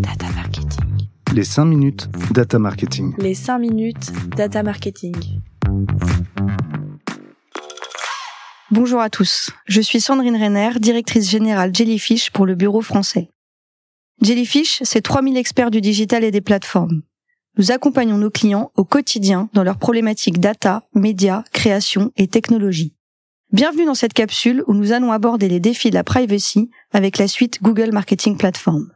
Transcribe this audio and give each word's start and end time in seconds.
Data 0.00 0.26
marketing. 0.36 1.08
Les 1.34 1.44
5 1.44 1.64
minutes 1.64 2.08
data 2.32 2.58
marketing. 2.58 3.14
Les 3.18 3.34
5 3.34 3.58
minutes 3.58 4.12
data 4.36 4.62
marketing. 4.62 5.16
Bonjour 8.70 9.00
à 9.00 9.10
tous. 9.10 9.50
Je 9.66 9.80
suis 9.80 10.00
Sandrine 10.00 10.36
Renner, 10.36 10.70
directrice 10.78 11.28
générale 11.28 11.74
Jellyfish 11.74 12.30
pour 12.30 12.46
le 12.46 12.54
bureau 12.54 12.80
français. 12.80 13.30
Jellyfish, 14.22 14.82
c'est 14.84 15.02
3000 15.02 15.36
experts 15.36 15.72
du 15.72 15.80
digital 15.80 16.22
et 16.22 16.30
des 16.30 16.42
plateformes. 16.42 17.02
Nous 17.56 17.72
accompagnons 17.72 18.18
nos 18.18 18.30
clients 18.30 18.70
au 18.76 18.84
quotidien 18.84 19.48
dans 19.52 19.64
leurs 19.64 19.78
problématiques 19.78 20.38
data, 20.38 20.86
médias, 20.94 21.42
création 21.52 22.12
et 22.16 22.28
technologie. 22.28 22.94
Bienvenue 23.52 23.86
dans 23.86 23.94
cette 23.94 24.12
capsule 24.12 24.62
où 24.68 24.74
nous 24.74 24.92
allons 24.92 25.10
aborder 25.10 25.48
les 25.48 25.58
défis 25.58 25.90
de 25.90 25.94
la 25.94 26.04
privacy 26.04 26.70
avec 26.92 27.18
la 27.18 27.26
suite 27.26 27.62
Google 27.62 27.90
Marketing 27.92 28.36
Platform. 28.36 28.92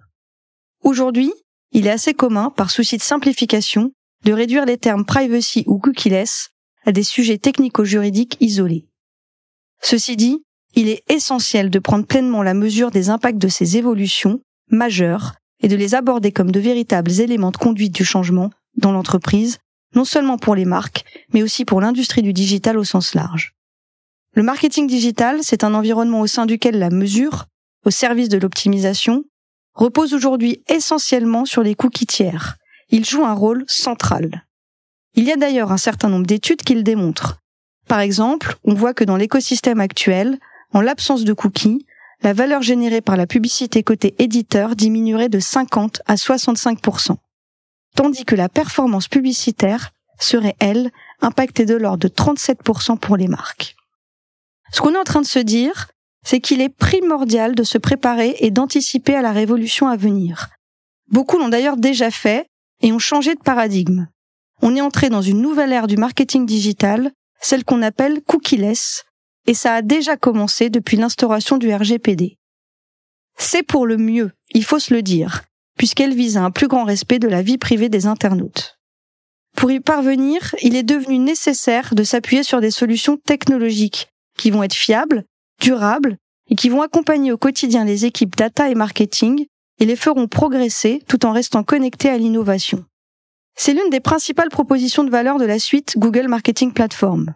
Aujourd'hui, 0.82 1.32
il 1.70 1.86
est 1.86 1.90
assez 1.90 2.14
commun, 2.14 2.50
par 2.50 2.70
souci 2.70 2.96
de 2.96 3.02
simplification, 3.02 3.92
de 4.24 4.32
réduire 4.32 4.66
les 4.66 4.78
termes 4.78 5.04
privacy 5.04 5.64
ou 5.66 5.78
cookieless 5.78 6.50
à 6.84 6.92
des 6.92 7.02
sujets 7.02 7.38
technico-juridiques 7.38 8.36
isolés. 8.40 8.86
Ceci 9.80 10.16
dit, 10.16 10.42
il 10.74 10.88
est 10.88 11.02
essentiel 11.08 11.70
de 11.70 11.78
prendre 11.78 12.06
pleinement 12.06 12.42
la 12.42 12.54
mesure 12.54 12.90
des 12.90 13.10
impacts 13.10 13.38
de 13.38 13.48
ces 13.48 13.76
évolutions 13.76 14.40
majeures 14.70 15.34
et 15.60 15.68
de 15.68 15.76
les 15.76 15.94
aborder 15.94 16.32
comme 16.32 16.50
de 16.50 16.60
véritables 16.60 17.20
éléments 17.20 17.50
de 17.50 17.56
conduite 17.56 17.94
du 17.94 18.04
changement 18.04 18.50
dans 18.76 18.92
l'entreprise, 18.92 19.58
non 19.94 20.04
seulement 20.04 20.38
pour 20.38 20.54
les 20.54 20.64
marques, 20.64 21.04
mais 21.32 21.42
aussi 21.42 21.64
pour 21.64 21.80
l'industrie 21.80 22.22
du 22.22 22.32
digital 22.32 22.78
au 22.78 22.84
sens 22.84 23.14
large. 23.14 23.54
Le 24.34 24.42
marketing 24.42 24.86
digital, 24.86 25.40
c'est 25.42 25.62
un 25.62 25.74
environnement 25.74 26.20
au 26.20 26.26
sein 26.26 26.46
duquel 26.46 26.78
la 26.78 26.90
mesure, 26.90 27.46
au 27.84 27.90
service 27.90 28.30
de 28.30 28.38
l'optimisation, 28.38 29.24
repose 29.74 30.14
aujourd'hui 30.14 30.62
essentiellement 30.68 31.44
sur 31.44 31.62
les 31.62 31.74
cookies 31.74 32.06
tiers. 32.06 32.56
Il 32.90 33.04
joue 33.04 33.24
un 33.24 33.32
rôle 33.32 33.64
central. 33.68 34.44
Il 35.14 35.24
y 35.24 35.32
a 35.32 35.36
d'ailleurs 35.36 35.72
un 35.72 35.78
certain 35.78 36.08
nombre 36.08 36.26
d'études 36.26 36.62
qui 36.62 36.74
le 36.74 36.82
démontrent. 36.82 37.38
Par 37.88 38.00
exemple, 38.00 38.56
on 38.64 38.74
voit 38.74 38.94
que 38.94 39.04
dans 39.04 39.16
l'écosystème 39.16 39.80
actuel, 39.80 40.38
en 40.72 40.80
l'absence 40.80 41.24
de 41.24 41.32
cookies, 41.32 41.86
la 42.22 42.32
valeur 42.32 42.62
générée 42.62 43.00
par 43.00 43.16
la 43.16 43.26
publicité 43.26 43.82
côté 43.82 44.14
éditeur 44.18 44.76
diminuerait 44.76 45.28
de 45.28 45.40
50 45.40 46.02
à 46.06 46.14
65% 46.14 47.16
tandis 47.94 48.24
que 48.24 48.34
la 48.34 48.48
performance 48.48 49.08
publicitaire 49.08 49.90
serait, 50.18 50.56
elle, 50.60 50.90
impactée 51.20 51.66
de 51.66 51.74
l'ordre 51.74 51.98
de 51.98 52.08
37% 52.08 52.98
pour 52.98 53.16
les 53.16 53.28
marques. 53.28 53.76
Ce 54.72 54.80
qu'on 54.80 54.94
est 54.94 54.98
en 54.98 55.04
train 55.04 55.20
de 55.20 55.26
se 55.26 55.38
dire, 55.38 55.90
c'est 56.24 56.40
qu'il 56.40 56.60
est 56.60 56.68
primordial 56.68 57.54
de 57.54 57.62
se 57.62 57.78
préparer 57.78 58.36
et 58.40 58.50
d'anticiper 58.50 59.14
à 59.14 59.22
la 59.22 59.32
révolution 59.32 59.88
à 59.88 59.96
venir. 59.96 60.50
Beaucoup 61.10 61.38
l'ont 61.38 61.48
d'ailleurs 61.48 61.76
déjà 61.76 62.10
fait 62.10 62.46
et 62.80 62.92
ont 62.92 62.98
changé 62.98 63.34
de 63.34 63.40
paradigme. 63.40 64.08
On 64.60 64.76
est 64.76 64.80
entré 64.80 65.10
dans 65.10 65.22
une 65.22 65.40
nouvelle 65.40 65.72
ère 65.72 65.88
du 65.88 65.96
marketing 65.96 66.46
digital, 66.46 67.10
celle 67.40 67.64
qu'on 67.64 67.82
appelle 67.82 68.22
cookieless, 68.22 69.04
et 69.46 69.54
ça 69.54 69.74
a 69.74 69.82
déjà 69.82 70.16
commencé 70.16 70.70
depuis 70.70 70.96
l'instauration 70.96 71.58
du 71.58 71.74
RGPD. 71.74 72.36
C'est 73.36 73.64
pour 73.64 73.86
le 73.86 73.96
mieux, 73.96 74.30
il 74.54 74.64
faut 74.64 74.78
se 74.78 74.94
le 74.94 75.02
dire, 75.02 75.42
puisqu'elle 75.76 76.14
vise 76.14 76.36
à 76.36 76.44
un 76.44 76.50
plus 76.50 76.68
grand 76.68 76.84
respect 76.84 77.18
de 77.18 77.28
la 77.28 77.42
vie 77.42 77.58
privée 77.58 77.88
des 77.88 78.06
internautes. 78.06 78.78
Pour 79.56 79.70
y 79.70 79.80
parvenir, 79.80 80.54
il 80.62 80.76
est 80.76 80.82
devenu 80.82 81.18
nécessaire 81.18 81.94
de 81.94 82.04
s'appuyer 82.04 82.42
sur 82.42 82.60
des 82.60 82.70
solutions 82.70 83.16
technologiques 83.16 84.08
qui 84.38 84.50
vont 84.50 84.62
être 84.62 84.74
fiables, 84.74 85.24
durables 85.62 86.16
et 86.50 86.56
qui 86.56 86.68
vont 86.68 86.82
accompagner 86.82 87.32
au 87.32 87.38
quotidien 87.38 87.84
les 87.84 88.04
équipes 88.04 88.36
data 88.36 88.68
et 88.68 88.74
marketing 88.74 89.46
et 89.78 89.86
les 89.86 89.96
feront 89.96 90.28
progresser 90.28 91.02
tout 91.08 91.24
en 91.24 91.32
restant 91.32 91.62
connectés 91.62 92.10
à 92.10 92.18
l'innovation. 92.18 92.84
C'est 93.56 93.72
l'une 93.72 93.90
des 93.90 94.00
principales 94.00 94.48
propositions 94.48 95.04
de 95.04 95.10
valeur 95.10 95.38
de 95.38 95.44
la 95.44 95.58
suite 95.58 95.94
Google 95.96 96.28
Marketing 96.28 96.72
Platform. 96.72 97.34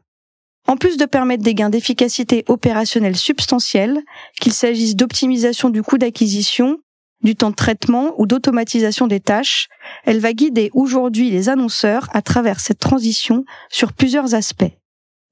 En 0.67 0.77
plus 0.77 0.97
de 0.97 1.05
permettre 1.05 1.45
des 1.45 1.55
gains 1.55 1.71
d'efficacité 1.71 2.45
opérationnelle 2.49 3.17
substantiels, 3.17 4.01
qu'il 4.41 4.53
s'agisse 4.53 4.97
d'optimisation 4.97 5.71
du 5.71 5.83
coût 5.83 5.99
d'acquisition, 5.99 6.79
du 7.23 7.37
temps 7.37 7.51
de 7.51 7.55
traitement 7.55 8.13
ou 8.19 8.27
d'automatisation 8.27 9.07
des 9.07 9.21
tâches, 9.21 9.69
elle 10.05 10.19
va 10.19 10.33
guider 10.33 10.71
aujourd'hui 10.75 11.31
les 11.31 11.49
annonceurs 11.49 12.09
à 12.13 12.23
travers 12.23 12.61
cette 12.61 12.81
transition 12.81 13.45
sur 13.71 13.93
plusieurs 13.93 14.35
aspects. 14.35 14.73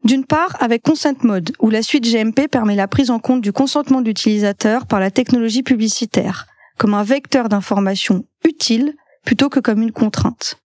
D'une 0.04 0.26
part, 0.26 0.54
avec 0.60 0.82
Consent 0.82 1.22
Mode, 1.22 1.52
où 1.60 1.70
la 1.70 1.82
suite 1.82 2.04
GMP 2.04 2.46
permet 2.46 2.76
la 2.76 2.86
prise 2.86 3.10
en 3.10 3.18
compte 3.18 3.40
du 3.40 3.52
consentement 3.52 4.02
de 4.02 4.08
l'utilisateur 4.08 4.86
par 4.86 5.00
la 5.00 5.10
technologie 5.10 5.62
publicitaire, 5.62 6.46
comme 6.76 6.92
un 6.92 7.02
vecteur 7.02 7.48
d'information 7.48 8.24
utile 8.44 8.94
plutôt 9.24 9.48
que 9.48 9.60
comme 9.60 9.80
une 9.80 9.92
contrainte. 9.92 10.56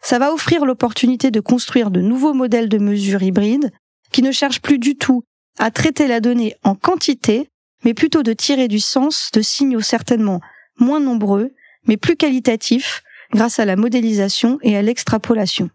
Ça 0.00 0.20
va 0.20 0.32
offrir 0.32 0.64
l'opportunité 0.64 1.32
de 1.32 1.40
construire 1.40 1.90
de 1.90 2.00
nouveaux 2.00 2.34
modèles 2.34 2.68
de 2.68 2.78
mesure 2.78 3.22
hybrides 3.22 3.72
qui 4.12 4.22
ne 4.22 4.30
cherchent 4.30 4.62
plus 4.62 4.78
du 4.78 4.96
tout 4.96 5.24
à 5.58 5.72
traiter 5.72 6.06
la 6.06 6.20
donnée 6.20 6.54
en 6.62 6.76
quantité, 6.76 7.48
mais 7.84 7.94
plutôt 7.94 8.22
de 8.22 8.32
tirer 8.32 8.68
du 8.68 8.78
sens 8.78 9.30
de 9.32 9.40
signaux 9.40 9.80
certainement 9.80 10.40
moins 10.78 11.00
nombreux, 11.00 11.50
mais 11.88 11.96
plus 11.96 12.16
qualitatifs 12.16 13.02
grâce 13.32 13.58
à 13.58 13.64
la 13.64 13.74
modélisation 13.74 14.58
et 14.62 14.76
à 14.76 14.82
l'extrapolation. 14.82 15.68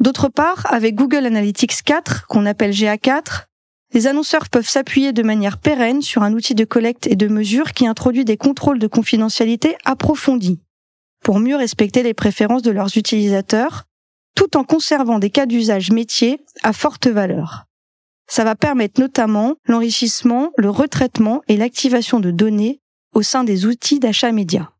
D'autre 0.00 0.28
part, 0.28 0.66
avec 0.72 0.94
Google 0.94 1.26
Analytics 1.26 1.82
4, 1.82 2.26
qu'on 2.26 2.46
appelle 2.46 2.72
GA4, 2.72 3.44
les 3.92 4.06
annonceurs 4.06 4.48
peuvent 4.48 4.68
s'appuyer 4.68 5.12
de 5.12 5.22
manière 5.22 5.58
pérenne 5.58 6.00
sur 6.00 6.22
un 6.22 6.32
outil 6.32 6.54
de 6.54 6.64
collecte 6.64 7.06
et 7.06 7.16
de 7.16 7.28
mesure 7.28 7.72
qui 7.72 7.86
introduit 7.86 8.24
des 8.24 8.36
contrôles 8.36 8.78
de 8.78 8.86
confidentialité 8.86 9.76
approfondis 9.84 10.60
pour 11.22 11.38
mieux 11.38 11.56
respecter 11.56 12.02
les 12.02 12.14
préférences 12.14 12.62
de 12.62 12.70
leurs 12.70 12.96
utilisateurs, 12.96 13.84
tout 14.34 14.56
en 14.56 14.64
conservant 14.64 15.18
des 15.18 15.28
cas 15.28 15.44
d'usage 15.44 15.90
métier 15.90 16.40
à 16.62 16.72
forte 16.72 17.08
valeur. 17.08 17.66
Ça 18.26 18.44
va 18.44 18.54
permettre 18.54 19.00
notamment 19.00 19.56
l'enrichissement, 19.66 20.52
le 20.56 20.70
retraitement 20.70 21.42
et 21.48 21.56
l'activation 21.56 22.20
de 22.20 22.30
données 22.30 22.80
au 23.12 23.22
sein 23.22 23.44
des 23.44 23.66
outils 23.66 23.98
d'achat 23.98 24.32
média. 24.32 24.70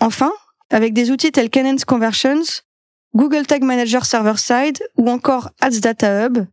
Enfin, 0.00 0.32
avec 0.70 0.94
des 0.94 1.10
outils 1.10 1.32
tels 1.32 1.50
qu'Enhance 1.50 1.84
Conversions, 1.84 2.62
Google 3.14 3.46
Tag 3.46 3.62
Manager 3.62 4.04
Server-Side 4.04 4.78
ou 4.96 5.08
encore 5.08 5.50
Ads 5.60 5.80
Data 5.80 6.26
Hub, 6.26 6.46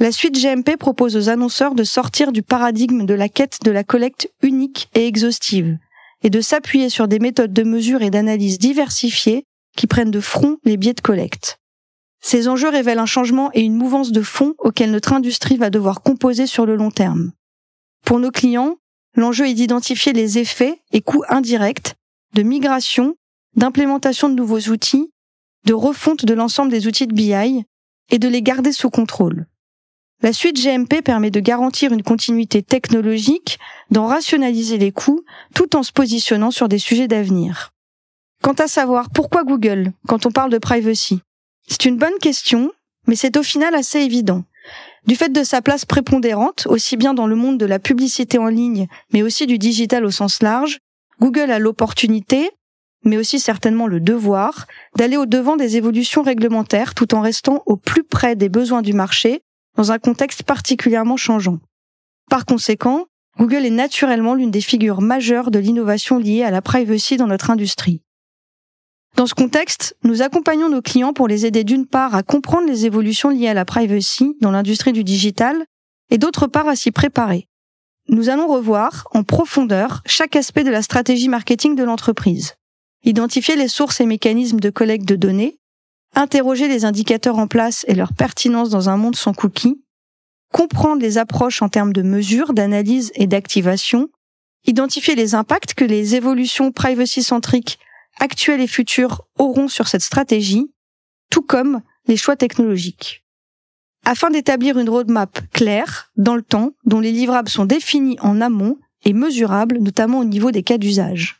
la 0.00 0.12
suite 0.12 0.34
GMP 0.34 0.76
propose 0.76 1.16
aux 1.16 1.28
annonceurs 1.28 1.74
de 1.74 1.84
sortir 1.84 2.32
du 2.32 2.42
paradigme 2.42 3.06
de 3.06 3.14
la 3.14 3.28
quête 3.28 3.58
de 3.62 3.70
la 3.70 3.84
collecte 3.84 4.28
unique 4.42 4.88
et 4.94 5.06
exhaustive 5.06 5.78
et 6.22 6.30
de 6.30 6.40
s'appuyer 6.40 6.88
sur 6.88 7.06
des 7.06 7.20
méthodes 7.20 7.52
de 7.52 7.62
mesure 7.62 8.02
et 8.02 8.10
d'analyse 8.10 8.58
diversifiées 8.58 9.44
qui 9.76 9.86
prennent 9.86 10.10
de 10.10 10.20
front 10.20 10.56
les 10.64 10.76
biais 10.76 10.94
de 10.94 11.00
collecte. 11.00 11.58
Ces 12.20 12.48
enjeux 12.48 12.68
révèlent 12.68 12.98
un 12.98 13.06
changement 13.06 13.50
et 13.54 13.60
une 13.60 13.76
mouvance 13.76 14.10
de 14.10 14.22
fond 14.22 14.54
auquel 14.58 14.90
notre 14.90 15.12
industrie 15.12 15.56
va 15.56 15.70
devoir 15.70 16.02
composer 16.02 16.46
sur 16.46 16.66
le 16.66 16.76
long 16.76 16.90
terme. 16.90 17.32
Pour 18.04 18.18
nos 18.18 18.30
clients, 18.30 18.76
l'enjeu 19.14 19.48
est 19.48 19.54
d'identifier 19.54 20.12
les 20.12 20.38
effets 20.38 20.82
et 20.92 21.02
coûts 21.02 21.24
indirects 21.28 21.94
de 22.34 22.42
migration, 22.42 23.14
d'implémentation 23.54 24.28
de 24.28 24.34
nouveaux 24.34 24.68
outils 24.70 25.10
de 25.64 25.74
refonte 25.74 26.24
de 26.24 26.34
l'ensemble 26.34 26.70
des 26.70 26.86
outils 26.86 27.06
de 27.06 27.14
BI 27.14 27.64
et 28.10 28.18
de 28.18 28.28
les 28.28 28.42
garder 28.42 28.72
sous 28.72 28.90
contrôle. 28.90 29.46
La 30.22 30.32
suite 30.32 30.62
GMP 30.62 31.02
permet 31.02 31.30
de 31.30 31.40
garantir 31.40 31.92
une 31.92 32.02
continuité 32.02 32.62
technologique, 32.62 33.58
d'en 33.90 34.06
rationaliser 34.06 34.76
les 34.76 34.92
coûts, 34.92 35.24
tout 35.54 35.76
en 35.76 35.82
se 35.82 35.92
positionnant 35.92 36.50
sur 36.50 36.68
des 36.68 36.78
sujets 36.78 37.08
d'avenir. 37.08 37.72
Quant 38.42 38.52
à 38.52 38.68
savoir 38.68 39.10
pourquoi 39.10 39.44
Google 39.44 39.92
quand 40.06 40.26
on 40.26 40.30
parle 40.30 40.50
de 40.50 40.58
privacy, 40.58 41.20
c'est 41.66 41.86
une 41.86 41.96
bonne 41.96 42.18
question, 42.20 42.70
mais 43.06 43.16
c'est 43.16 43.36
au 43.36 43.42
final 43.42 43.74
assez 43.74 44.00
évident. 44.00 44.44
Du 45.06 45.16
fait 45.16 45.30
de 45.30 45.42
sa 45.42 45.62
place 45.62 45.86
prépondérante, 45.86 46.66
aussi 46.68 46.96
bien 46.96 47.14
dans 47.14 47.26
le 47.26 47.36
monde 47.36 47.58
de 47.58 47.66
la 47.66 47.78
publicité 47.78 48.36
en 48.38 48.48
ligne, 48.48 48.88
mais 49.12 49.22
aussi 49.22 49.46
du 49.46 49.56
digital 49.56 50.04
au 50.04 50.10
sens 50.10 50.42
large, 50.42 50.78
Google 51.20 51.50
a 51.50 51.58
l'opportunité, 51.58 52.50
mais 53.04 53.16
aussi 53.16 53.40
certainement 53.40 53.86
le 53.86 54.00
devoir 54.00 54.66
d'aller 54.96 55.16
au-devant 55.16 55.56
des 55.56 55.76
évolutions 55.76 56.22
réglementaires 56.22 56.94
tout 56.94 57.14
en 57.14 57.20
restant 57.20 57.62
au 57.66 57.76
plus 57.76 58.04
près 58.04 58.36
des 58.36 58.48
besoins 58.48 58.82
du 58.82 58.92
marché 58.92 59.40
dans 59.76 59.92
un 59.92 59.98
contexte 59.98 60.42
particulièrement 60.42 61.16
changeant. 61.16 61.58
Par 62.28 62.44
conséquent, 62.44 63.06
Google 63.38 63.64
est 63.64 63.70
naturellement 63.70 64.34
l'une 64.34 64.50
des 64.50 64.60
figures 64.60 65.00
majeures 65.00 65.50
de 65.50 65.58
l'innovation 65.58 66.18
liée 66.18 66.42
à 66.42 66.50
la 66.50 66.62
privacy 66.62 67.16
dans 67.16 67.26
notre 67.26 67.50
industrie. 67.50 68.02
Dans 69.16 69.26
ce 69.26 69.34
contexte, 69.34 69.96
nous 70.04 70.22
accompagnons 70.22 70.68
nos 70.68 70.82
clients 70.82 71.12
pour 71.12 71.26
les 71.26 71.46
aider 71.46 71.64
d'une 71.64 71.86
part 71.86 72.14
à 72.14 72.22
comprendre 72.22 72.66
les 72.66 72.86
évolutions 72.86 73.30
liées 73.30 73.48
à 73.48 73.54
la 73.54 73.64
privacy 73.64 74.36
dans 74.40 74.50
l'industrie 74.50 74.92
du 74.92 75.04
digital 75.04 75.64
et 76.10 76.18
d'autre 76.18 76.46
part 76.46 76.68
à 76.68 76.76
s'y 76.76 76.90
préparer. 76.90 77.48
Nous 78.08 78.28
allons 78.28 78.46
revoir 78.46 79.08
en 79.12 79.22
profondeur 79.22 80.02
chaque 80.06 80.36
aspect 80.36 80.64
de 80.64 80.70
la 80.70 80.82
stratégie 80.82 81.28
marketing 81.28 81.74
de 81.76 81.84
l'entreprise 81.84 82.54
identifier 83.04 83.56
les 83.56 83.68
sources 83.68 84.00
et 84.00 84.06
mécanismes 84.06 84.60
de 84.60 84.70
collecte 84.70 85.06
de 85.06 85.16
données, 85.16 85.58
interroger 86.14 86.68
les 86.68 86.84
indicateurs 86.84 87.38
en 87.38 87.46
place 87.46 87.84
et 87.88 87.94
leur 87.94 88.12
pertinence 88.12 88.70
dans 88.70 88.88
un 88.88 88.96
monde 88.96 89.16
sans 89.16 89.32
cookies, 89.32 89.82
comprendre 90.52 91.00
les 91.00 91.18
approches 91.18 91.62
en 91.62 91.68
termes 91.68 91.92
de 91.92 92.02
mesures, 92.02 92.52
d'analyse 92.52 93.12
et 93.14 93.26
d'activation, 93.26 94.08
identifier 94.66 95.14
les 95.14 95.34
impacts 95.34 95.74
que 95.74 95.84
les 95.84 96.14
évolutions 96.16 96.72
privacy-centriques 96.72 97.78
actuels 98.18 98.60
et 98.60 98.66
futurs 98.66 99.22
auront 99.38 99.68
sur 99.68 99.88
cette 99.88 100.02
stratégie, 100.02 100.70
tout 101.30 101.42
comme 101.42 101.80
les 102.06 102.16
choix 102.16 102.36
technologiques. 102.36 103.24
Afin 104.04 104.30
d'établir 104.30 104.78
une 104.78 104.88
roadmap 104.88 105.40
claire, 105.52 106.10
dans 106.16 106.34
le 106.34 106.42
temps, 106.42 106.72
dont 106.84 107.00
les 107.00 107.12
livrables 107.12 107.48
sont 107.48 107.66
définis 107.66 108.18
en 108.20 108.40
amont 108.40 108.78
et 109.04 109.12
mesurables, 109.12 109.78
notamment 109.78 110.20
au 110.20 110.24
niveau 110.24 110.50
des 110.50 110.62
cas 110.62 110.78
d'usage. 110.78 111.39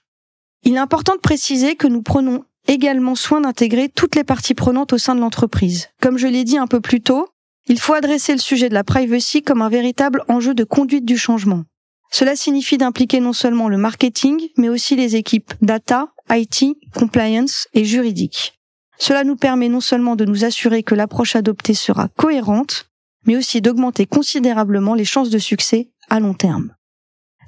Il 0.65 0.75
est 0.75 0.79
important 0.79 1.15
de 1.15 1.21
préciser 1.21 1.77
que 1.77 1.87
nous 1.87 2.03
prenons 2.03 2.45
également 2.67 3.15
soin 3.15 3.41
d'intégrer 3.41 3.89
toutes 3.89 4.15
les 4.15 4.25
parties 4.25 4.55
prenantes 4.55 4.93
au 4.93 4.99
sein 4.99 5.15
de 5.15 5.21
l'entreprise. 5.21 5.89
Comme 6.01 6.19
je 6.19 6.27
l'ai 6.27 6.45
dit 6.45 6.59
un 6.59 6.67
peu 6.67 6.81
plus 6.81 7.01
tôt, 7.01 7.29
il 7.67 7.81
faut 7.81 7.95
adresser 7.95 8.33
le 8.33 8.39
sujet 8.39 8.69
de 8.69 8.75
la 8.75 8.85
privacy 8.85 9.43
comme 9.43 9.63
un 9.63 9.69
véritable 9.69 10.23
enjeu 10.29 10.55
de 10.55 10.65
conduite 10.65 11.05
du 11.05 11.17
changement. 11.17 11.65
Cela 12.11 12.35
signifie 12.35 12.79
d'impliquer 12.79 13.21
non 13.21 13.33
seulement 13.33 13.69
le 13.69 13.79
marketing, 13.79 14.49
mais 14.57 14.69
aussi 14.69 14.97
les 14.97 15.17
équipes 15.17 15.55
data, 15.63 16.09
IT, 16.29 16.77
compliance 16.95 17.69
et 17.73 17.85
juridique. 17.85 18.55
Cela 18.99 19.25
nous 19.25 19.37
permet 19.37 19.69
non 19.69 19.81
seulement 19.81 20.17
de 20.17 20.25
nous 20.25 20.45
assurer 20.45 20.83
que 20.83 20.95
l'approche 20.95 21.37
adoptée 21.37 21.75
sera 21.75 22.09
cohérente, 22.09 22.91
mais 23.27 23.37
aussi 23.37 23.61
d'augmenter 23.61 24.07
considérablement 24.07 24.95
les 24.95 25.05
chances 25.05 25.31
de 25.31 25.39
succès 25.39 25.91
à 26.09 26.21
long 26.21 26.35
terme. 26.35 26.75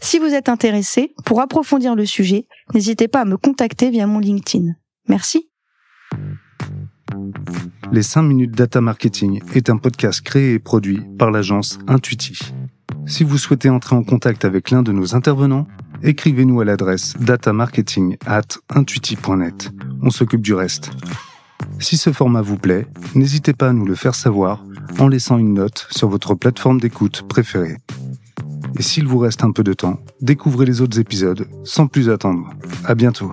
Si 0.02 0.18
vous 0.18 0.34
êtes 0.34 0.48
intéressé, 0.48 1.14
pour 1.24 1.40
approfondir 1.40 1.94
le 1.94 2.04
sujet, 2.04 2.46
n'hésitez 2.74 3.06
pas 3.06 3.20
à 3.20 3.24
me 3.24 3.36
contacter 3.36 3.88
via 3.88 4.08
mon 4.08 4.18
LinkedIn. 4.18 4.72
Merci. 5.08 5.48
Les 7.92 8.02
5 8.02 8.22
minutes 8.22 8.50
data 8.50 8.80
marketing 8.80 9.40
est 9.54 9.70
un 9.70 9.76
podcast 9.76 10.20
créé 10.20 10.54
et 10.54 10.58
produit 10.58 11.00
par 11.18 11.30
l'agence 11.30 11.78
Intuiti. 11.86 12.36
Si 13.06 13.22
vous 13.22 13.38
souhaitez 13.38 13.70
entrer 13.70 13.94
en 13.94 14.02
contact 14.02 14.44
avec 14.44 14.70
l'un 14.70 14.82
de 14.82 14.90
nos 14.90 15.14
intervenants, 15.14 15.68
écrivez-nous 16.02 16.60
à 16.60 16.64
l'adresse 16.64 17.14
datamarketing 17.20 18.16
at 18.26 18.58
intuiti.net. 18.74 19.70
On 20.02 20.10
s'occupe 20.10 20.42
du 20.42 20.52
reste. 20.52 20.90
Si 21.78 21.96
ce 21.96 22.12
format 22.12 22.42
vous 22.42 22.58
plaît, 22.58 22.88
n'hésitez 23.14 23.52
pas 23.52 23.68
à 23.68 23.72
nous 23.72 23.86
le 23.86 23.94
faire 23.94 24.16
savoir 24.16 24.64
en 24.98 25.06
laissant 25.06 25.38
une 25.38 25.54
note 25.54 25.86
sur 25.90 26.08
votre 26.08 26.34
plateforme 26.34 26.80
d'écoute 26.80 27.22
préférée. 27.28 27.76
Et 28.78 28.82
s'il 28.82 29.06
vous 29.06 29.18
reste 29.18 29.44
un 29.44 29.52
peu 29.52 29.64
de 29.64 29.72
temps, 29.72 29.98
découvrez 30.20 30.66
les 30.66 30.80
autres 30.80 30.98
épisodes 30.98 31.46
sans 31.64 31.86
plus 31.86 32.08
attendre. 32.08 32.50
À 32.84 32.94
bientôt. 32.94 33.32